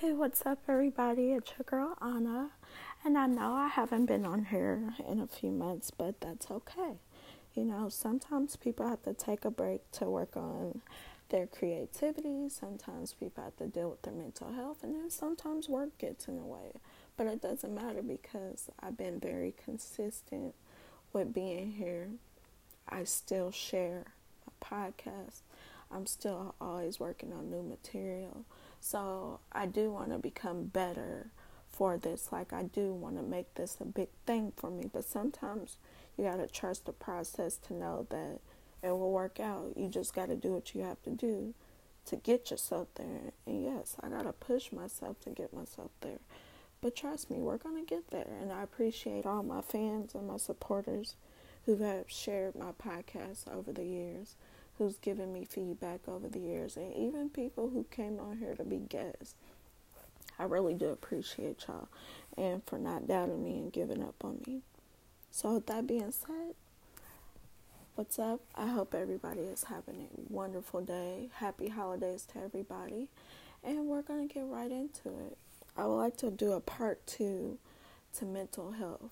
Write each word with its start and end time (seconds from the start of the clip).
Hey, 0.00 0.14
what's 0.14 0.46
up, 0.46 0.60
everybody? 0.66 1.32
It's 1.32 1.52
your 1.58 1.64
girl 1.66 1.94
Anna, 2.00 2.52
and 3.04 3.18
I 3.18 3.26
know 3.26 3.52
I 3.52 3.68
haven't 3.68 4.06
been 4.06 4.24
on 4.24 4.46
here 4.46 4.94
in 5.06 5.20
a 5.20 5.26
few 5.26 5.50
months, 5.50 5.90
but 5.90 6.22
that's 6.22 6.50
okay. 6.50 6.94
You 7.54 7.66
know, 7.66 7.90
sometimes 7.90 8.56
people 8.56 8.88
have 8.88 9.02
to 9.02 9.12
take 9.12 9.44
a 9.44 9.50
break 9.50 9.82
to 9.92 10.06
work 10.06 10.38
on 10.38 10.80
their 11.28 11.46
creativity, 11.46 12.48
sometimes 12.48 13.12
people 13.12 13.44
have 13.44 13.56
to 13.56 13.66
deal 13.66 13.90
with 13.90 14.00
their 14.00 14.14
mental 14.14 14.50
health, 14.54 14.82
and 14.82 14.94
then 14.94 15.10
sometimes 15.10 15.68
work 15.68 15.98
gets 15.98 16.28
in 16.28 16.38
the 16.38 16.46
way. 16.46 16.72
But 17.18 17.26
it 17.26 17.42
doesn't 17.42 17.74
matter 17.74 18.00
because 18.00 18.70
I've 18.82 18.96
been 18.96 19.20
very 19.20 19.52
consistent 19.62 20.54
with 21.12 21.34
being 21.34 21.72
here. 21.72 22.08
I 22.88 23.04
still 23.04 23.50
share 23.50 24.06
my 24.46 24.66
podcast, 24.66 25.42
I'm 25.90 26.06
still 26.06 26.54
always 26.58 26.98
working 26.98 27.34
on 27.34 27.50
new 27.50 27.62
material. 27.62 28.46
So 28.80 29.40
I 29.52 29.66
do 29.66 29.90
want 29.90 30.10
to 30.10 30.18
become 30.18 30.64
better 30.64 31.28
for 31.70 31.96
this. 31.96 32.30
Like, 32.32 32.52
I 32.52 32.64
do 32.64 32.92
want 32.92 33.16
to 33.16 33.22
make 33.22 33.54
this 33.54 33.76
a 33.80 33.84
big 33.84 34.08
thing 34.26 34.52
for 34.56 34.70
me. 34.70 34.86
But 34.92 35.04
sometimes 35.04 35.76
you 36.16 36.24
got 36.24 36.36
to 36.36 36.46
trust 36.46 36.86
the 36.86 36.92
process 36.92 37.56
to 37.68 37.74
know 37.74 38.06
that 38.10 38.40
it 38.82 38.90
will 38.90 39.12
work 39.12 39.38
out. 39.38 39.74
You 39.76 39.88
just 39.88 40.14
got 40.14 40.28
to 40.28 40.36
do 40.36 40.52
what 40.52 40.74
you 40.74 40.82
have 40.82 41.02
to 41.02 41.10
do 41.10 41.54
to 42.06 42.16
get 42.16 42.50
yourself 42.50 42.88
there. 42.94 43.32
And 43.46 43.62
yes, 43.62 43.96
I 44.02 44.08
got 44.08 44.22
to 44.22 44.32
push 44.32 44.72
myself 44.72 45.20
to 45.20 45.30
get 45.30 45.52
myself 45.52 45.90
there. 46.00 46.18
But 46.80 46.96
trust 46.96 47.30
me, 47.30 47.38
we're 47.38 47.58
going 47.58 47.84
to 47.84 47.88
get 47.88 48.10
there. 48.10 48.28
And 48.40 48.50
I 48.50 48.62
appreciate 48.62 49.26
all 49.26 49.42
my 49.42 49.60
fans 49.60 50.14
and 50.14 50.26
my 50.26 50.38
supporters 50.38 51.14
who 51.66 51.76
have 51.76 52.06
shared 52.08 52.56
my 52.56 52.72
podcast 52.72 53.52
over 53.54 53.70
the 53.70 53.84
years 53.84 54.34
who's 54.80 54.96
given 54.96 55.30
me 55.30 55.44
feedback 55.44 56.00
over 56.08 56.26
the 56.26 56.38
years, 56.38 56.74
and 56.74 56.94
even 56.94 57.28
people 57.28 57.68
who 57.68 57.84
came 57.90 58.18
on 58.18 58.38
here 58.38 58.54
to 58.54 58.64
be 58.64 58.78
guests. 58.78 59.34
I 60.38 60.44
really 60.44 60.72
do 60.72 60.86
appreciate 60.86 61.62
y'all 61.68 61.88
and 62.34 62.64
for 62.64 62.78
not 62.78 63.06
doubting 63.06 63.44
me 63.44 63.58
and 63.58 63.70
giving 63.70 64.02
up 64.02 64.14
on 64.24 64.40
me. 64.46 64.62
So, 65.30 65.52
with 65.52 65.66
that 65.66 65.86
being 65.86 66.10
said, 66.10 66.54
what's 67.94 68.18
up? 68.18 68.40
I 68.54 68.68
hope 68.68 68.94
everybody 68.94 69.42
is 69.42 69.64
having 69.64 70.08
a 70.16 70.32
wonderful 70.32 70.80
day. 70.80 71.28
Happy 71.34 71.68
holidays 71.68 72.26
to 72.32 72.42
everybody. 72.42 73.08
And 73.62 73.86
we're 73.86 74.00
going 74.00 74.26
to 74.26 74.34
get 74.34 74.46
right 74.46 74.70
into 74.70 75.10
it. 75.26 75.36
I 75.76 75.84
would 75.84 75.96
like 75.96 76.16
to 76.18 76.30
do 76.30 76.52
a 76.52 76.60
part 76.60 77.06
two 77.06 77.58
to 78.16 78.24
mental 78.24 78.72
health. 78.72 79.10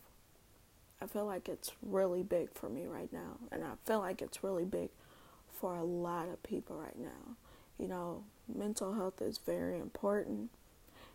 I 1.03 1.07
feel 1.07 1.27
like 1.27 1.47
it's 1.47 1.73
really 1.83 2.23
big 2.23 2.55
for 2.55 2.71
me 2.71 2.87
right 2.87 3.13
now, 3.13 3.37
and 3.53 3.63
I 3.63 3.73
feel 3.85 3.99
like 3.99 4.23
it's 4.23 4.43
really 4.43 4.65
big 4.65 4.89
for 5.61 5.77
a 5.77 5.85
lot 5.85 6.29
of 6.29 6.43
people 6.43 6.77
right 6.77 6.99
now. 6.99 7.37
You 7.79 7.89
know, 7.89 8.25
mental 8.53 8.95
health 8.95 9.21
is 9.21 9.39
very 9.39 9.79
important. 9.79 10.51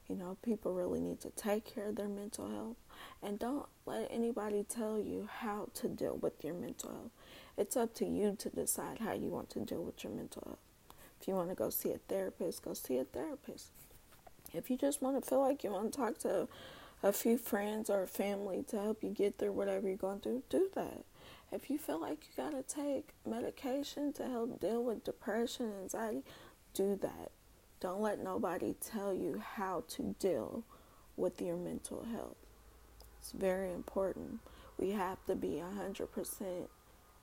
You 0.08 0.16
know, 0.16 0.38
people 0.44 0.74
really 0.74 1.00
need 1.00 1.22
to 1.22 1.30
take 1.30 1.66
care 1.66 1.90
of 1.90 1.96
their 1.96 2.10
mental 2.10 2.50
health 2.50 2.76
and 3.22 3.40
don't 3.40 3.66
let 3.86 4.10
anybody 4.12 4.66
tell 4.68 5.00
you 5.00 5.30
how 5.32 5.70
to 5.76 5.88
deal 5.88 6.18
with 6.22 6.44
your 6.44 6.54
mental 6.54 6.92
health. 6.92 7.12
It's 7.58 7.78
up 7.78 7.94
to 7.96 8.06
you 8.06 8.36
to 8.40 8.50
decide 8.50 9.00
how 9.00 9.14
you 9.14 9.30
want 9.30 9.50
to 9.52 9.60
deal 9.60 9.82
with 9.84 10.04
your 10.04 10.14
mental 10.14 10.44
health. 10.46 10.60
If 11.22 11.28
you 11.28 11.36
want 11.36 11.50
to 11.50 11.56
go 11.56 11.70
see 11.70 11.92
a 11.92 11.98
therapist, 11.98 12.66
go 12.66 12.74
see 12.74 12.98
a 12.98 13.06
therapist. 13.06 13.70
If 14.54 14.70
you 14.70 14.78
just 14.78 15.02
want 15.02 15.22
to 15.22 15.28
feel 15.28 15.40
like 15.40 15.64
you 15.64 15.72
want 15.72 15.94
to 15.94 15.98
talk 15.98 16.18
to 16.20 16.48
a 17.02 17.14
few 17.14 17.38
friends 17.38 17.90
or 17.90 18.06
family 18.06 18.64
to 18.70 18.82
help 18.82 19.04
you 19.04 19.10
get 19.10 19.38
through 19.38 19.54
whatever 19.54 19.88
you're 19.88 19.98
going 19.98 20.20
through, 20.20 20.44
do 20.50 20.70
that. 20.76 21.04
If 21.54 21.70
you 21.70 21.78
feel 21.78 22.02
like 22.02 22.18
you 22.24 22.44
got 22.44 22.52
to 22.52 22.64
take 22.64 23.10
medication 23.30 24.12
to 24.14 24.28
help 24.28 24.60
deal 24.60 24.84
with 24.84 25.04
depression 25.04 25.68
and 25.68 25.84
anxiety, 25.84 26.24
do 26.74 26.98
that. 27.00 27.30
Don't 27.80 28.02
let 28.02 28.24
nobody 28.24 28.74
tell 28.82 29.14
you 29.14 29.44
how 29.56 29.84
to 29.90 30.16
deal 30.20 30.64
with 31.16 31.40
your 31.40 31.56
mental 31.56 32.06
health. 32.12 32.38
It's 33.20 33.34
very 33.34 33.72
important. 33.72 34.40
We 34.80 34.92
have 34.92 35.24
to 35.28 35.36
be 35.36 35.62
100% 35.62 36.68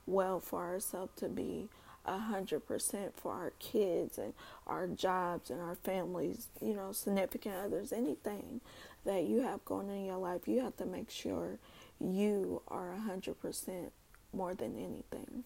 well 0.07 0.39
for 0.39 0.63
ourselves 0.63 1.11
to 1.17 1.27
be 1.27 1.67
100% 2.07 3.11
for 3.13 3.33
our 3.33 3.51
kids 3.59 4.17
and 4.17 4.33
our 4.65 4.87
jobs 4.87 5.49
and 5.49 5.61
our 5.61 5.75
families, 5.75 6.47
you 6.61 6.73
know, 6.73 6.93
significant 6.93 7.55
others, 7.55 7.91
anything 7.91 8.61
that 9.03 9.25
you 9.25 9.41
have 9.41 9.65
going 9.65 9.89
in 9.89 10.05
your 10.05 10.17
life, 10.17 10.47
you 10.47 10.61
have 10.61 10.77
to 10.77 10.85
make 10.85 11.09
sure 11.09 11.59
you 11.99 12.61
are 12.69 12.95
100% 13.09 13.91
more 14.33 14.53
than 14.53 14.77
anything. 14.77 15.43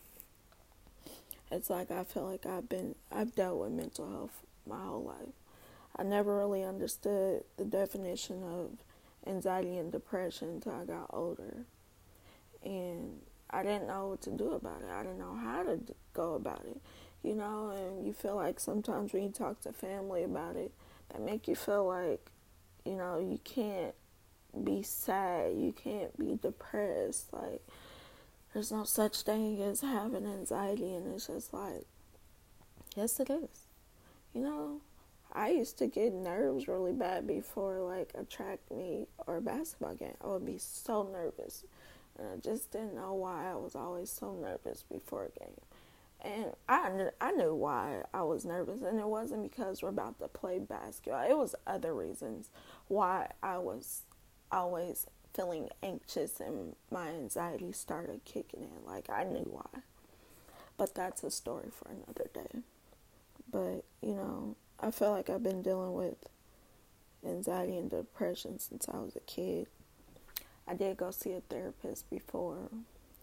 It's 1.51 1.69
like 1.69 1.91
I 1.91 2.03
feel 2.03 2.29
like 2.29 2.45
I've 2.45 2.67
been 2.67 2.95
I've 3.11 3.35
dealt 3.35 3.59
with 3.59 3.71
mental 3.71 4.09
health 4.09 4.41
my 4.67 4.83
whole 4.83 5.03
life. 5.03 5.33
I 5.95 6.03
never 6.03 6.37
really 6.37 6.63
understood 6.63 7.43
the 7.57 7.65
definition 7.65 8.43
of 8.43 8.71
anxiety 9.27 9.77
and 9.77 9.91
depression 9.91 10.49
until 10.49 10.73
I 10.73 10.85
got 10.85 11.09
older. 11.11 11.65
And 12.63 13.21
I 13.49 13.63
didn't 13.63 13.87
know 13.87 14.07
what 14.07 14.21
to 14.23 14.31
do 14.31 14.51
about 14.53 14.81
it. 14.81 14.89
I 14.91 15.03
didn't 15.03 15.19
know 15.19 15.35
how 15.35 15.63
to 15.63 15.79
go 16.13 16.33
about 16.33 16.65
it. 16.65 16.81
You 17.23 17.35
know, 17.35 17.69
and 17.69 18.05
you 18.05 18.13
feel 18.13 18.35
like 18.35 18.59
sometimes 18.59 19.13
when 19.13 19.23
you 19.23 19.29
talk 19.29 19.61
to 19.61 19.71
family 19.71 20.23
about 20.23 20.55
it, 20.55 20.71
they 21.13 21.19
make 21.19 21.47
you 21.47 21.55
feel 21.55 21.87
like, 21.87 22.29
you 22.83 22.95
know, 22.95 23.19
you 23.19 23.39
can't 23.43 23.95
be 24.63 24.83
sad, 24.83 25.55
you 25.57 25.71
can't 25.71 26.17
be 26.19 26.37
depressed. 26.41 27.33
Like, 27.33 27.61
there's 28.55 28.71
no 28.71 28.85
such 28.85 29.23
thing 29.23 29.61
as 29.61 29.81
having 29.81 30.25
anxiety, 30.25 30.95
and 30.95 31.13
it's 31.13 31.27
just 31.27 31.53
like, 31.53 31.83
yes, 32.95 33.19
it 33.19 33.29
is. 33.29 33.67
You 34.33 34.43
know, 34.43 34.79
I 35.33 35.49
used 35.49 35.77
to 35.79 35.87
get 35.87 36.13
nerves 36.13 36.65
really 36.69 36.93
bad 36.93 37.27
before 37.27 37.81
like 37.81 38.13
a 38.15 38.23
track 38.23 38.59
meet 38.73 39.07
or 39.27 39.41
basketball 39.41 39.95
game. 39.95 40.13
I 40.23 40.27
would 40.27 40.45
be 40.45 40.57
so 40.57 41.03
nervous, 41.03 41.65
and 42.17 42.29
I 42.29 42.37
just 42.37 42.71
didn't 42.71 42.95
know 42.95 43.13
why 43.13 43.51
I 43.51 43.55
was 43.55 43.75
always 43.75 44.09
so 44.09 44.33
nervous 44.33 44.85
before 44.89 45.25
a 45.35 45.39
game. 45.39 45.59
And 46.21 46.53
I 46.69 47.09
I 47.19 47.33
knew 47.33 47.53
why 47.53 48.03
I 48.13 48.21
was 48.23 48.45
nervous, 48.45 48.81
and 48.83 48.97
it 48.97 49.07
wasn't 49.07 49.43
because 49.43 49.83
we're 49.83 49.89
about 49.89 50.17
to 50.19 50.29
play 50.29 50.59
basketball. 50.59 51.29
It 51.29 51.37
was 51.37 51.55
other 51.67 51.93
reasons 51.93 52.51
why 52.87 53.31
I 53.43 53.57
was 53.57 54.03
always 54.49 55.07
feeling 55.35 55.69
anxious 55.83 56.39
and 56.39 56.75
my 56.89 57.09
anxiety 57.09 57.71
started 57.71 58.21
kicking 58.25 58.63
in. 58.63 58.85
Like 58.85 59.09
I 59.09 59.23
knew 59.23 59.47
why. 59.49 59.81
But 60.77 60.95
that's 60.95 61.23
a 61.23 61.31
story 61.31 61.69
for 61.71 61.89
another 61.89 62.29
day. 62.33 62.61
But, 63.51 63.83
you 64.01 64.15
know, 64.15 64.55
I 64.79 64.91
feel 64.91 65.11
like 65.11 65.29
I've 65.29 65.43
been 65.43 65.61
dealing 65.61 65.93
with 65.93 66.27
anxiety 67.25 67.77
and 67.77 67.89
depression 67.89 68.59
since 68.59 68.87
I 68.89 68.97
was 68.97 69.15
a 69.15 69.21
kid. 69.21 69.67
I 70.67 70.73
did 70.73 70.97
go 70.97 71.11
see 71.11 71.33
a 71.33 71.41
therapist 71.41 72.09
before, 72.09 72.69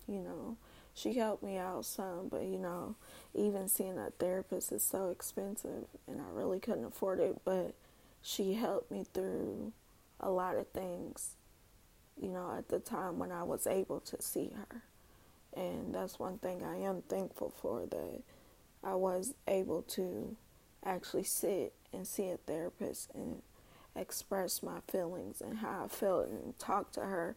you 0.06 0.21
know. 0.21 0.56
She 0.94 1.15
helped 1.15 1.43
me 1.43 1.56
out 1.56 1.87
some, 1.87 2.29
but 2.29 2.43
you 2.43 2.59
know, 2.59 2.97
even 3.34 3.69
seeing 3.69 3.99
a 3.99 4.11
therapist 4.11 4.73
is 4.73 4.83
so 4.83 5.09
expensive 5.09 5.87
and 6.06 6.21
I 6.21 6.31
really 6.33 6.61
couldn't 6.61 6.84
afford 6.84 7.19
it, 7.19 7.41
but 7.44 7.75
she 8.21 8.55
helped 8.55 8.91
me 8.91 9.06
through 9.12 9.73
a 10.21 10.31
lot 10.31 10.56
of 10.56 10.69
things 10.69 11.37
you 12.21 12.28
know, 12.28 12.55
at 12.56 12.69
the 12.69 12.78
time 12.78 13.19
when 13.19 13.33
I 13.33 13.43
was 13.43 13.67
able 13.67 14.00
to 14.00 14.21
see 14.21 14.50
her. 14.56 14.83
And 15.55 15.95
that's 15.95 16.19
one 16.19 16.39
thing 16.39 16.62
I 16.65 16.78
am 16.78 17.03
thankful 17.03 17.53
for 17.61 17.87
that 17.87 18.23
I 18.83 18.95
was 18.95 19.34
able 19.47 19.83
to 19.83 20.37
actually 20.84 21.25
sit 21.25 21.75
and 21.93 22.06
see 22.06 22.31
a 22.31 22.37
therapist 22.37 23.11
and 23.15 23.43
express 23.95 24.62
my 24.62 24.81
feelings 24.89 25.41
and 25.41 25.59
how 25.59 25.84
I 25.84 25.89
felt 25.89 26.28
and 26.28 26.59
talk 26.59 26.93
to 26.93 27.00
her 27.00 27.37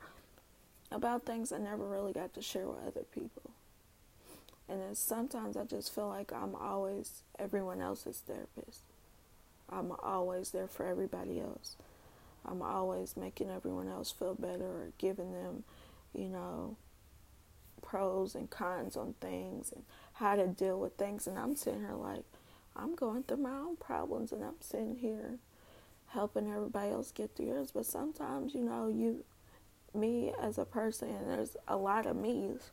about 0.91 1.25
things 1.25 1.51
I 1.51 1.57
never 1.57 1.85
really 1.85 2.13
got 2.13 2.33
to 2.35 2.41
share 2.41 2.67
with 2.67 2.87
other 2.87 3.05
people. 3.13 3.51
And 4.67 4.81
then 4.81 4.95
sometimes 4.95 5.57
I 5.57 5.65
just 5.65 5.93
feel 5.93 6.07
like 6.07 6.31
I'm 6.33 6.55
always 6.55 7.23
everyone 7.37 7.81
else's 7.81 8.23
therapist. 8.25 8.81
I'm 9.69 9.91
always 10.03 10.51
there 10.51 10.67
for 10.67 10.85
everybody 10.85 11.39
else. 11.39 11.75
I'm 12.47 12.61
always 12.61 13.17
making 13.17 13.49
everyone 13.49 13.87
else 13.87 14.11
feel 14.11 14.35
better 14.35 14.65
or 14.65 14.91
giving 14.97 15.33
them, 15.33 15.63
you 16.13 16.29
know, 16.29 16.77
pros 17.81 18.35
and 18.35 18.49
cons 18.49 18.97
on 18.97 19.15
things 19.21 19.71
and 19.71 19.83
how 20.13 20.35
to 20.35 20.47
deal 20.47 20.79
with 20.79 20.93
things. 20.93 21.27
And 21.27 21.37
I'm 21.37 21.55
sitting 21.55 21.81
here 21.81 21.93
like, 21.93 22.23
I'm 22.75 22.95
going 22.95 23.23
through 23.23 23.37
my 23.37 23.55
own 23.55 23.77
problems 23.77 24.31
and 24.31 24.43
I'm 24.43 24.59
sitting 24.59 24.97
here 24.97 25.39
helping 26.07 26.51
everybody 26.51 26.91
else 26.91 27.11
get 27.11 27.35
through 27.35 27.47
yours. 27.47 27.71
But 27.71 27.85
sometimes, 27.85 28.53
you 28.53 28.61
know, 28.61 28.87
you, 28.87 29.23
me 29.93 30.33
as 30.39 30.57
a 30.57 30.65
person, 30.65 31.09
and 31.09 31.29
there's 31.29 31.55
a 31.67 31.77
lot 31.77 32.05
of 32.05 32.15
me's. 32.15 32.71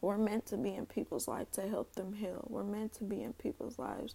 We're 0.00 0.18
meant 0.18 0.46
to 0.46 0.56
be 0.56 0.74
in 0.76 0.86
people's 0.86 1.26
life 1.26 1.50
to 1.52 1.62
help 1.62 1.94
them 1.94 2.12
heal. 2.12 2.46
We're 2.48 2.62
meant 2.62 2.94
to 2.94 3.04
be 3.04 3.22
in 3.22 3.32
people's 3.32 3.78
lives 3.80 4.14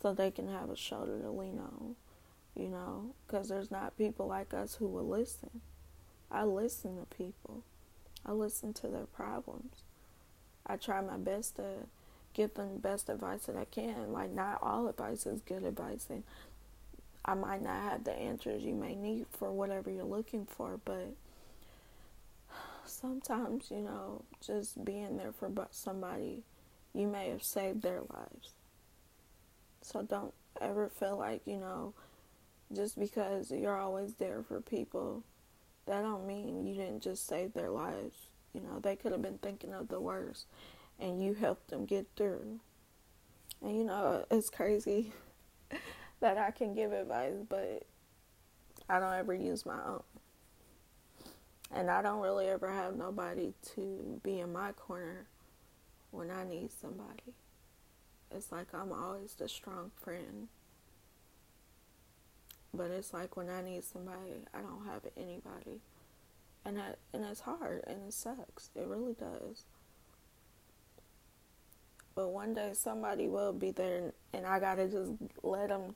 so 0.00 0.12
they 0.12 0.30
can 0.30 0.48
have 0.48 0.70
a 0.70 0.76
shoulder 0.76 1.18
to 1.20 1.30
lean 1.30 1.58
on 1.58 1.96
you 2.56 2.68
know, 2.68 3.14
because 3.26 3.48
there's 3.48 3.70
not 3.70 3.98
people 3.98 4.26
like 4.26 4.54
us 4.54 4.76
who 4.76 4.86
will 4.86 5.08
listen. 5.08 5.60
I 6.30 6.44
listen 6.44 6.96
to 6.98 7.16
people, 7.16 7.62
I 8.24 8.32
listen 8.32 8.72
to 8.74 8.88
their 8.88 9.06
problems. 9.06 9.82
I 10.66 10.76
try 10.76 11.00
my 11.00 11.18
best 11.18 11.56
to 11.56 11.86
give 12.32 12.54
them 12.54 12.72
the 12.74 12.78
best 12.80 13.08
advice 13.08 13.46
that 13.46 13.56
I 13.56 13.66
can. 13.66 14.12
Like, 14.12 14.30
not 14.30 14.58
all 14.62 14.88
advice 14.88 15.26
is 15.26 15.42
good 15.42 15.62
advice, 15.62 16.06
and 16.08 16.24
I 17.24 17.34
might 17.34 17.62
not 17.62 17.82
have 17.82 18.04
the 18.04 18.12
answers 18.12 18.62
you 18.62 18.74
may 18.74 18.94
need 18.94 19.26
for 19.30 19.50
whatever 19.52 19.90
you're 19.90 20.04
looking 20.04 20.46
for, 20.46 20.80
but 20.84 21.14
sometimes, 22.86 23.70
you 23.70 23.80
know, 23.80 24.22
just 24.44 24.84
being 24.84 25.16
there 25.16 25.32
for 25.32 25.50
somebody, 25.70 26.42
you 26.92 27.06
may 27.06 27.30
have 27.30 27.42
saved 27.42 27.82
their 27.82 28.00
lives. 28.00 28.50
So 29.82 30.02
don't 30.02 30.32
ever 30.60 30.88
feel 30.88 31.16
like, 31.16 31.42
you 31.46 31.56
know, 31.56 31.92
just 32.74 32.98
because 32.98 33.50
you're 33.50 33.78
always 33.78 34.14
there 34.14 34.42
for 34.46 34.60
people, 34.60 35.22
that 35.86 36.02
don't 36.02 36.26
mean 36.26 36.66
you 36.66 36.74
didn't 36.74 37.02
just 37.02 37.26
save 37.26 37.52
their 37.52 37.70
lives. 37.70 38.28
You 38.52 38.60
know, 38.60 38.78
they 38.80 38.96
could 38.96 39.12
have 39.12 39.22
been 39.22 39.38
thinking 39.38 39.74
of 39.74 39.88
the 39.88 40.00
worst 40.00 40.46
and 40.98 41.22
you 41.22 41.34
helped 41.34 41.68
them 41.68 41.84
get 41.84 42.06
through. 42.16 42.60
And 43.60 43.76
you 43.76 43.84
know, 43.84 44.24
it's 44.30 44.50
crazy 44.50 45.12
that 46.20 46.38
I 46.38 46.50
can 46.50 46.74
give 46.74 46.92
advice, 46.92 47.42
but 47.48 47.84
I 48.88 49.00
don't 49.00 49.14
ever 49.14 49.34
use 49.34 49.66
my 49.66 49.78
own. 49.86 50.02
And 51.72 51.90
I 51.90 52.02
don't 52.02 52.20
really 52.20 52.46
ever 52.46 52.70
have 52.70 52.96
nobody 52.96 53.52
to 53.74 54.20
be 54.22 54.40
in 54.40 54.52
my 54.52 54.72
corner 54.72 55.26
when 56.10 56.30
I 56.30 56.44
need 56.44 56.70
somebody. 56.70 57.34
It's 58.30 58.52
like 58.52 58.68
I'm 58.72 58.92
always 58.92 59.34
the 59.34 59.48
strong 59.48 59.90
friend. 59.96 60.48
But 62.76 62.90
it's 62.90 63.12
like 63.12 63.36
when 63.36 63.48
I 63.48 63.62
need 63.62 63.84
somebody, 63.84 64.32
I 64.52 64.60
don't 64.60 64.84
have 64.86 65.02
anybody. 65.16 65.80
And 66.64 66.78
that, 66.78 66.98
and 67.12 67.24
it's 67.24 67.40
hard 67.40 67.84
and 67.86 67.98
it 68.08 68.12
sucks. 68.12 68.70
It 68.74 68.86
really 68.86 69.14
does. 69.14 69.64
But 72.14 72.28
one 72.30 72.54
day 72.54 72.70
somebody 72.74 73.28
will 73.28 73.52
be 73.52 73.70
there 73.70 74.12
and 74.32 74.46
I 74.46 74.60
got 74.60 74.76
to 74.76 74.88
just 74.88 75.12
let 75.42 75.68
them 75.68 75.94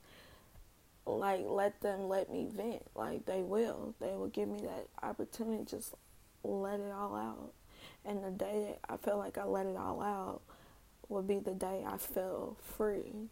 like 1.06 1.44
let 1.46 1.80
them 1.80 2.08
let 2.08 2.30
me 2.30 2.46
vent 2.54 2.82
like 2.94 3.24
they 3.24 3.40
will 3.40 3.94
they 4.00 4.14
will 4.14 4.28
give 4.28 4.48
me 4.48 4.60
that 4.60 4.86
opportunity 5.02 5.64
just 5.64 5.94
let 6.44 6.80
it 6.80 6.92
all 6.92 7.16
out 7.16 7.52
and 8.04 8.22
the 8.22 8.30
day 8.30 8.76
i 8.88 8.96
feel 8.96 9.16
like 9.16 9.38
i 9.38 9.44
let 9.44 9.66
it 9.66 9.76
all 9.76 10.02
out 10.02 10.42
will 11.08 11.22
be 11.22 11.38
the 11.38 11.54
day 11.54 11.82
i 11.86 11.96
feel 11.96 12.56
free 12.60 13.28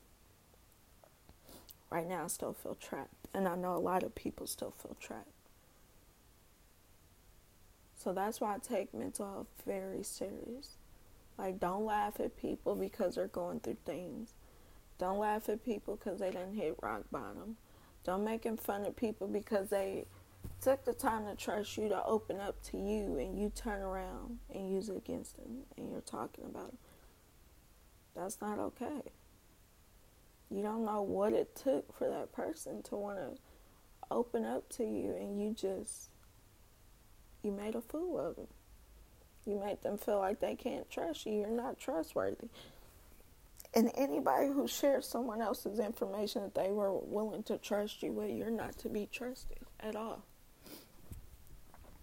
right 1.96 2.08
now 2.08 2.24
i 2.24 2.26
still 2.26 2.52
feel 2.52 2.76
trapped. 2.78 3.28
And 3.32 3.48
i 3.48 3.56
know 3.56 3.74
a 3.74 3.78
lot 3.78 4.02
of 4.02 4.14
people 4.14 4.46
still 4.46 4.74
feel 4.82 4.96
trapped. 5.00 5.30
So 7.94 8.12
that's 8.12 8.40
why 8.40 8.54
i 8.54 8.58
take 8.58 8.92
mental 8.92 9.26
health 9.26 9.46
very 9.66 10.02
serious. 10.02 10.76
Like 11.38 11.58
don't 11.58 11.86
laugh 11.86 12.20
at 12.20 12.36
people 12.36 12.74
because 12.74 13.14
they're 13.14 13.28
going 13.28 13.60
through 13.60 13.78
things. 13.86 14.34
Don't 14.98 15.18
laugh 15.18 15.48
at 15.48 15.64
people 15.64 15.96
because 15.96 16.20
they 16.20 16.30
didn't 16.30 16.56
hit 16.56 16.76
rock 16.82 17.04
bottom. 17.10 17.56
Don't 18.04 18.24
making 18.24 18.58
fun 18.58 18.84
of 18.84 18.94
people 18.94 19.26
because 19.26 19.70
they 19.70 20.04
took 20.60 20.84
the 20.84 20.92
time 20.92 21.26
to 21.26 21.34
trust 21.34 21.76
you 21.76 21.88
to 21.88 22.04
open 22.04 22.40
up 22.40 22.62
to 22.62 22.76
you 22.76 23.18
and 23.18 23.38
you 23.38 23.50
turn 23.54 23.82
around 23.82 24.38
and 24.54 24.70
use 24.70 24.88
it 24.88 24.96
against 24.96 25.36
them 25.36 25.62
and 25.76 25.90
you're 25.90 26.00
talking 26.02 26.44
about 26.44 26.68
them. 26.68 26.78
That's 28.14 28.40
not 28.40 28.58
okay. 28.58 29.02
You 30.50 30.62
don't 30.62 30.84
know 30.84 31.02
what 31.02 31.32
it 31.32 31.54
took 31.56 31.96
for 31.96 32.08
that 32.08 32.32
person 32.32 32.82
to 32.84 32.96
want 32.96 33.18
to 33.18 33.40
open 34.10 34.44
up 34.44 34.68
to 34.68 34.84
you 34.84 35.14
and 35.18 35.40
you 35.40 35.52
just 35.52 36.10
you 37.42 37.50
made 37.52 37.74
a 37.74 37.80
fool 37.80 38.18
of 38.18 38.36
them. 38.36 38.46
You 39.46 39.60
make 39.64 39.82
them 39.82 39.96
feel 39.96 40.18
like 40.18 40.40
they 40.40 40.56
can't 40.56 40.90
trust 40.90 41.26
you. 41.26 41.34
You're 41.34 41.48
not 41.48 41.78
trustworthy. 41.78 42.48
And 43.74 43.90
anybody 43.94 44.48
who 44.48 44.66
shares 44.66 45.06
someone 45.06 45.40
else's 45.40 45.78
information 45.78 46.42
that 46.42 46.54
they 46.54 46.70
were 46.70 46.92
willing 46.92 47.42
to 47.44 47.58
trust 47.58 48.02
you 48.02 48.12
with, 48.12 48.30
you're 48.30 48.50
not 48.50 48.78
to 48.78 48.88
be 48.88 49.08
trusted 49.12 49.58
at 49.80 49.94
all. 49.94 50.24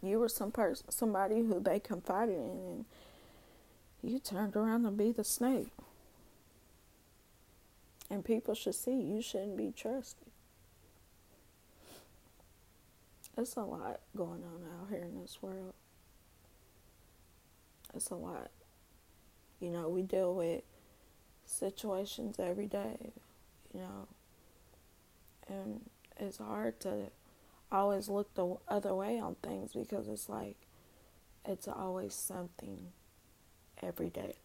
You 0.02 0.20
were 0.20 0.30
some 0.30 0.52
person, 0.52 0.92
somebody 0.92 1.40
who 1.40 1.60
they 1.60 1.80
confided 1.80 2.36
in, 2.36 2.42
and 2.42 2.86
you 4.04 4.20
turned 4.20 4.56
around 4.56 4.84
to 4.84 4.92
be 4.92 5.12
the 5.12 5.24
snake. 5.24 5.68
And 8.14 8.24
people 8.24 8.54
should 8.54 8.76
see 8.76 8.94
you 8.94 9.24
shouldn't 9.24 9.58
be 9.58 9.74
trusted. 9.76 10.28
It's 13.36 13.56
a 13.56 13.62
lot 13.62 14.02
going 14.16 14.44
on 14.44 14.62
out 14.72 14.90
here 14.92 15.02
in 15.02 15.20
this 15.20 15.40
world. 15.42 15.74
It's 17.96 18.12
a 18.12 18.16
lot. 18.16 18.52
You 19.60 19.72
know, 19.72 19.90
we 19.90 20.04
deal 20.04 20.36
with 20.36 20.62
situations 21.48 22.36
every 22.38 22.68
day, 22.68 23.14
you 23.74 23.80
know. 23.80 24.08
And 25.48 25.82
it's 26.18 26.38
hard 26.38 26.80
to 26.82 27.10
always 27.72 28.10
look 28.10 28.32
the 28.36 28.58
other 28.68 28.94
way 28.94 29.20
on 29.20 29.38
things 29.42 29.74
because 29.74 30.08
it's 30.08 30.30
like 30.30 30.58
it's 31.46 31.68
always 31.68 32.14
something 32.14 32.90
every 33.82 34.12
day. 34.12 34.36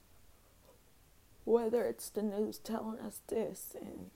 Whether 1.49 1.87
it's 1.87 2.11
the 2.11 2.21
news 2.21 2.59
telling 2.59 2.99
us 2.99 3.23
this 3.27 3.75
and 3.81 4.11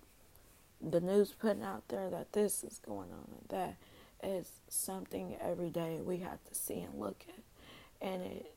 the 0.82 1.00
news 1.00 1.32
putting 1.32 1.62
out 1.62 1.88
there 1.88 2.10
that 2.10 2.34
this 2.34 2.62
is 2.62 2.78
going 2.84 3.08
on 3.10 3.26
and 3.30 3.48
that 3.48 3.76
is 4.22 4.50
something 4.68 5.34
every 5.40 5.70
day 5.70 6.02
we 6.04 6.18
have 6.18 6.44
to 6.44 6.54
see 6.54 6.80
and 6.80 7.00
look 7.00 7.24
at. 7.26 8.06
And 8.06 8.20
it 8.20 8.54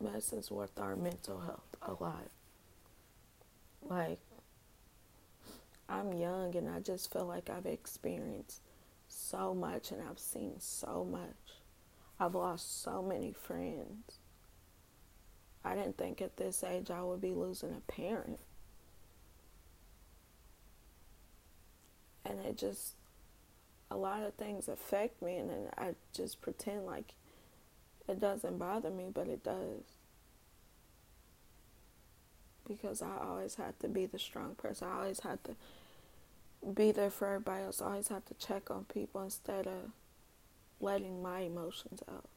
messes 0.00 0.50
with 0.50 0.80
our 0.80 0.96
mental 0.96 1.40
health 1.40 1.76
a 1.82 2.02
lot. 2.02 2.30
Like, 3.82 4.20
I'm 5.86 6.14
young 6.14 6.56
and 6.56 6.70
I 6.70 6.80
just 6.80 7.12
feel 7.12 7.26
like 7.26 7.50
I've 7.50 7.66
experienced 7.66 8.62
so 9.08 9.54
much 9.54 9.90
and 9.90 10.00
I've 10.00 10.18
seen 10.18 10.54
so 10.58 11.04
much. 11.04 11.60
I've 12.18 12.34
lost 12.34 12.82
so 12.82 13.02
many 13.02 13.32
friends. 13.34 14.20
I 15.66 15.74
didn't 15.74 15.98
think 15.98 16.22
at 16.22 16.36
this 16.36 16.62
age 16.62 16.90
I 16.90 17.02
would 17.02 17.20
be 17.20 17.32
losing 17.32 17.70
a 17.70 17.92
parent. 17.92 18.38
And 22.24 22.38
it 22.40 22.56
just, 22.56 22.94
a 23.90 23.96
lot 23.96 24.22
of 24.22 24.34
things 24.34 24.68
affect 24.68 25.20
me, 25.20 25.36
and 25.36 25.50
then 25.50 25.68
I 25.76 25.94
just 26.12 26.40
pretend 26.40 26.86
like 26.86 27.14
it 28.08 28.20
doesn't 28.20 28.58
bother 28.58 28.90
me, 28.90 29.06
but 29.12 29.26
it 29.26 29.42
does 29.42 29.82
because 32.66 33.02
I 33.02 33.16
always 33.24 33.56
had 33.56 33.78
to 33.80 33.88
be 33.88 34.06
the 34.06 34.18
strong 34.18 34.54
person. 34.54 34.88
I 34.88 34.98
always 34.98 35.20
had 35.20 35.42
to 35.44 35.54
be 36.74 36.90
there 36.90 37.10
for 37.10 37.28
everybody 37.28 37.64
else. 37.64 37.80
I 37.80 37.86
always 37.86 38.08
had 38.08 38.26
to 38.26 38.34
check 38.34 38.70
on 38.70 38.84
people 38.84 39.22
instead 39.22 39.66
of 39.66 39.90
letting 40.80 41.22
my 41.22 41.40
emotions 41.40 42.02
out. 42.10 42.28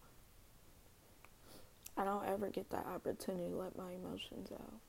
I 1.99 2.05
don't 2.05 2.25
ever 2.25 2.47
get 2.47 2.69
that 2.69 2.85
opportunity 2.87 3.49
to 3.49 3.57
let 3.57 3.77
my 3.77 3.91
emotions 3.91 4.49
out. 4.53 4.79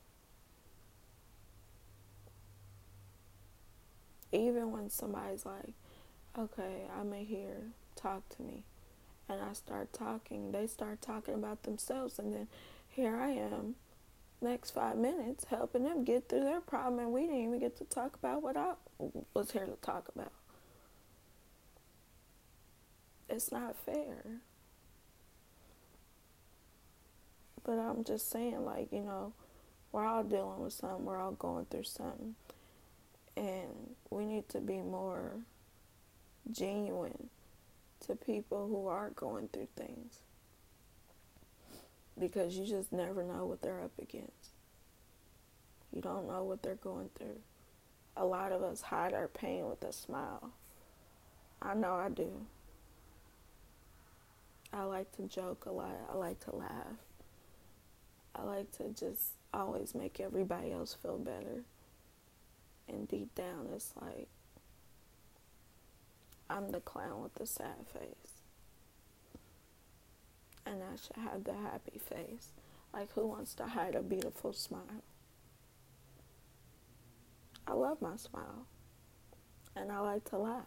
Even 4.31 4.71
when 4.71 4.89
somebody's 4.89 5.45
like, 5.45 5.73
okay, 6.39 6.83
I'm 6.97 7.11
in 7.11 7.25
here, 7.25 7.63
talk 7.97 8.29
to 8.37 8.41
me. 8.41 8.63
And 9.27 9.41
I 9.41 9.51
start 9.51 9.91
talking, 9.91 10.53
they 10.53 10.67
start 10.67 11.01
talking 11.01 11.33
about 11.33 11.63
themselves, 11.63 12.17
and 12.17 12.33
then 12.33 12.47
here 12.87 13.17
I 13.17 13.31
am 13.31 13.75
next 14.41 14.71
five 14.71 14.95
minutes 14.95 15.45
helping 15.49 15.83
them 15.83 16.05
get 16.05 16.29
through 16.29 16.45
their 16.45 16.61
problem, 16.61 16.99
and 16.99 17.11
we 17.11 17.23
didn't 17.23 17.43
even 17.43 17.59
get 17.59 17.77
to 17.79 17.83
talk 17.83 18.15
about 18.15 18.41
what 18.41 18.55
I 18.55 18.71
was 19.33 19.51
here 19.51 19.65
to 19.65 19.75
talk 19.81 20.07
about. 20.15 20.31
It's 23.29 23.51
not 23.51 23.75
fair. 23.75 24.39
But 27.63 27.73
I'm 27.73 28.03
just 28.03 28.29
saying, 28.29 28.65
like, 28.65 28.91
you 28.91 29.01
know, 29.01 29.33
we're 29.91 30.05
all 30.05 30.23
dealing 30.23 30.61
with 30.61 30.73
something, 30.73 31.05
we're 31.05 31.21
all 31.21 31.31
going 31.31 31.65
through 31.65 31.83
something. 31.83 32.35
And 33.37 33.95
we 34.09 34.25
need 34.25 34.49
to 34.49 34.59
be 34.59 34.81
more 34.81 35.31
genuine 36.51 37.29
to 38.07 38.15
people 38.15 38.67
who 38.67 38.87
are 38.87 39.11
going 39.11 39.47
through 39.49 39.67
things 39.75 40.19
because 42.19 42.55
you 42.57 42.65
just 42.65 42.91
never 42.91 43.23
know 43.23 43.45
what 43.45 43.61
they're 43.61 43.81
up 43.81 43.97
against. 43.99 44.51
You 45.93 46.01
don't 46.01 46.27
know 46.27 46.43
what 46.43 46.61
they're 46.63 46.75
going 46.75 47.09
through. 47.15 47.39
A 48.17 48.25
lot 48.25 48.51
of 48.51 48.63
us 48.63 48.81
hide 48.81 49.13
our 49.13 49.27
pain 49.27 49.69
with 49.69 49.83
a 49.83 49.93
smile. 49.93 50.51
I 51.61 51.73
know 51.73 51.93
I 51.93 52.09
do. 52.09 52.31
I 54.73 54.83
like 54.83 55.15
to 55.17 55.23
joke 55.23 55.65
a 55.65 55.71
lot. 55.71 55.95
I 56.11 56.15
like 56.15 56.39
to 56.45 56.55
laugh. 56.55 56.97
I 58.35 58.43
like 58.43 58.71
to 58.77 58.89
just 58.89 59.33
always 59.53 59.93
make 59.93 60.19
everybody 60.19 60.71
else 60.71 60.95
feel 61.01 61.17
better. 61.17 61.63
And 62.87 63.07
deep 63.07 63.33
down, 63.35 63.67
it's 63.73 63.93
like 64.01 64.27
I'm 66.49 66.71
the 66.71 66.79
clown 66.79 67.21
with 67.21 67.35
the 67.35 67.45
sad 67.45 67.87
face 67.93 68.41
and 70.65 70.81
I 70.83 70.95
should 70.95 71.23
have 71.23 71.43
the 71.43 71.53
happy 71.53 71.99
face. 71.99 72.49
Like, 72.93 73.11
who 73.13 73.27
wants 73.27 73.53
to 73.55 73.65
hide 73.65 73.95
a 73.95 74.01
beautiful 74.01 74.53
smile? 74.53 75.03
I 77.67 77.73
love 77.73 78.01
my 78.01 78.17
smile. 78.17 78.65
And 79.75 79.91
I 79.91 79.99
like 79.99 80.29
to 80.31 80.37
laugh. 80.37 80.63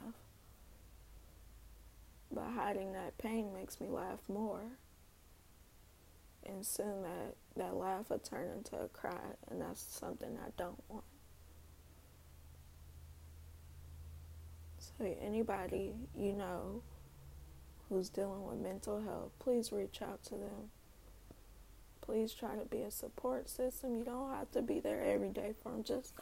But 2.33 2.49
hiding 2.55 2.93
that 2.95 3.19
pain 3.19 3.53
makes 3.55 3.81
me 3.81 3.89
laugh 3.89 4.21
more. 4.29 4.63
And 6.47 6.65
soon 6.65 7.03
that, 7.03 7.35
that 7.57 7.75
laugh 7.75 8.11
will 8.11 8.19
turn 8.19 8.49
into 8.57 8.77
a 8.77 8.89
cry, 8.89 9.19
and 9.51 9.61
that's 9.61 9.81
something 9.81 10.39
I 10.45 10.51
don't 10.57 10.83
want. 10.89 11.05
So, 14.79 15.17
anybody 15.21 15.95
you 16.17 16.33
know 16.33 16.83
who's 17.89 18.09
dealing 18.09 18.47
with 18.47 18.59
mental 18.59 19.01
health, 19.01 19.31
please 19.39 19.73
reach 19.73 20.03
out 20.03 20.23
to 20.25 20.31
them. 20.33 20.71
Please 22.01 22.35
try 22.35 22.55
to 22.55 22.67
be 22.67 22.83
a 22.83 22.91
support 22.91 23.49
system. 23.49 23.97
You 23.97 24.05
don't 24.05 24.31
have 24.31 24.51
to 24.53 24.61
be 24.61 24.81
there 24.81 25.03
every 25.03 25.31
day 25.31 25.55
for 25.63 25.73
them. 25.73 25.85
Just 25.85 26.13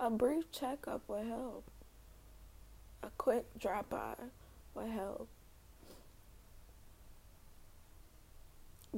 a 0.00 0.08
brief 0.08 0.50
checkup 0.50 1.02
will 1.06 1.24
help. 1.24 1.70
A 3.02 3.10
quick 3.18 3.46
drop 3.58 3.90
by 3.90 4.14
will 4.74 4.86
help. 4.86 5.28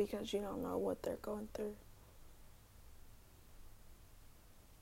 Because 0.00 0.32
you 0.32 0.40
don't 0.40 0.62
know 0.62 0.78
what 0.78 1.02
they're 1.02 1.16
going 1.20 1.48
through. 1.52 1.74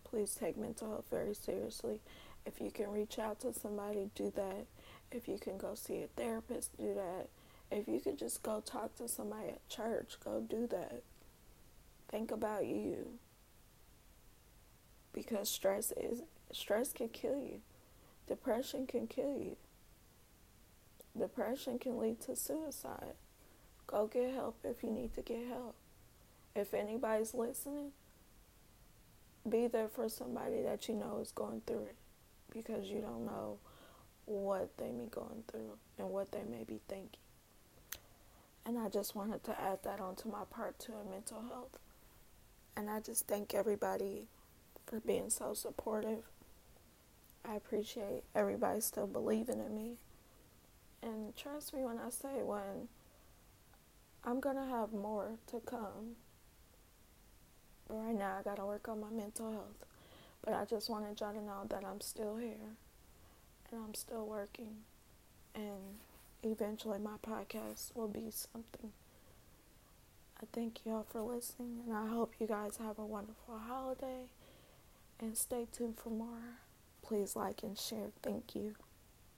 Please 0.05 0.37
take 0.39 0.57
mental 0.57 0.91
health 0.91 1.07
very 1.11 1.35
seriously. 1.35 1.99
If 2.47 2.61
you 2.61 2.71
can 2.71 2.93
reach 2.93 3.19
out 3.19 3.41
to 3.41 3.53
somebody, 3.53 4.11
do 4.15 4.33
that. 4.37 4.67
If 5.11 5.27
you 5.27 5.37
can 5.37 5.59
go 5.59 5.75
see 5.75 6.03
a 6.03 6.07
therapist, 6.07 6.79
do 6.79 6.95
that. 6.95 7.27
If 7.73 7.89
you 7.89 7.99
could 7.99 8.17
just 8.17 8.45
go 8.45 8.63
talk 8.65 8.95
to 8.99 9.09
somebody 9.09 9.49
at 9.49 9.69
church, 9.69 10.19
go 10.25 10.41
do 10.41 10.69
that. 10.69 11.03
Think 12.09 12.31
about 12.31 12.67
you. 12.67 13.19
Because 15.13 15.51
stress 15.51 15.93
is 15.97 16.23
stress 16.53 16.93
can 16.93 17.09
kill 17.09 17.41
you. 17.41 17.61
Depression 18.29 18.87
can 18.87 19.09
kill 19.09 19.37
you. 19.37 19.57
Depression 21.19 21.81
can 21.81 21.99
lead 21.99 22.21
to 22.21 22.37
suicide. 22.37 23.15
Go 23.89 24.07
get 24.07 24.35
help 24.35 24.57
if 24.63 24.83
you 24.83 24.91
need 24.91 25.15
to 25.15 25.23
get 25.23 25.49
help. 25.49 25.75
If 26.55 26.75
anybody's 26.75 27.35
listening, 27.35 27.93
be 29.49 29.67
there 29.67 29.89
for 29.89 30.09
somebody 30.09 30.63
that 30.63 30.89
you 30.89 30.95
know 30.95 31.19
is 31.21 31.33
going 31.33 31.63
through 31.67 31.85
it 31.85 31.97
because 32.53 32.87
you 32.87 33.01
don't 33.01 33.25
know 33.25 33.59
what 34.27 34.77
they 34.77 34.91
may 34.91 35.05
be 35.05 35.11
going 35.11 35.43
through 35.51 35.79
and 35.99 36.11
what 36.11 36.33
they 36.33 36.43
may 36.51 36.65
be 36.65 36.81
thinking. 36.87 37.21
And 38.67 38.79
I 38.79 38.91
just 38.91 39.15
wanted 39.15 39.43
to 39.45 39.59
add 39.59 39.79
that 39.85 40.01
onto 40.01 40.31
my 40.31 40.43
part 40.51 40.79
two 40.79 40.93
of 40.93 41.11
mental 41.11 41.43
health. 41.49 41.79
And 42.77 42.91
I 42.91 43.01
just 43.01 43.27
thank 43.27 43.55
everybody 43.55 44.27
for 44.87 45.01
being 45.01 45.31
so 45.31 45.55
supportive. 45.55 46.25
I 47.49 47.55
appreciate 47.55 48.25
everybody 48.35 48.83
still 48.83 49.07
believing 49.07 49.61
in 49.61 49.75
me. 49.75 49.93
And 51.03 51.35
trust 51.35 51.73
me 51.73 51.81
when 51.81 51.99
I 51.99 52.11
say 52.11 52.43
when 52.43 52.89
I'm 54.29 54.43
to 54.43 54.65
have 54.71 54.93
more 54.93 55.39
to 55.47 55.61
come. 55.61 56.17
But 57.89 57.95
right 57.95 58.15
now 58.15 58.37
I 58.39 58.43
got 58.43 58.57
to 58.57 58.67
work 58.67 58.87
on 58.87 59.01
my 59.01 59.09
mental 59.09 59.51
health. 59.51 59.87
But 60.45 60.53
I 60.53 60.67
just 60.67 60.91
wanted 60.91 61.19
y'all 61.19 61.33
to 61.33 61.43
know 61.43 61.63
that 61.71 61.83
I'm 61.83 62.03
still 62.03 62.37
here 62.37 62.77
and 63.73 63.81
I'm 63.83 63.95
still 63.95 64.27
working. 64.27 64.83
And 65.55 65.97
eventually 66.43 66.99
my 66.99 67.17
podcast 67.27 67.97
will 67.97 68.09
be 68.09 68.31
something. 68.31 68.93
I 70.43 70.45
thank 70.53 70.81
y'all 70.85 71.07
for 71.09 71.23
listening, 71.23 71.81
and 71.87 71.97
I 71.97 72.07
hope 72.07 72.35
you 72.39 72.47
guys 72.47 72.77
have 72.77 72.99
a 72.99 73.07
wonderful 73.07 73.59
holiday. 73.67 74.27
And 75.19 75.39
stay 75.39 75.67
tuned 75.73 75.97
for 75.97 76.11
more. 76.11 76.61
Please 77.03 77.35
like 77.35 77.63
and 77.63 77.79
share. 77.79 78.11
Thank 78.23 78.55
you. 78.55 78.75